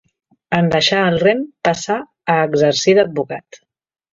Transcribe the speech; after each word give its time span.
En 0.59 0.69
deixar 0.75 1.01
el 1.09 1.17
rem 1.25 1.43
passà 1.69 1.99
a 2.37 2.39
exercir 2.49 2.99
d'advocat. 3.01 3.63